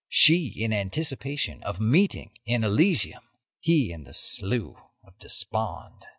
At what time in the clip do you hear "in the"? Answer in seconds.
3.91-4.15